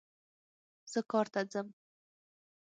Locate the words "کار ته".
1.11-1.41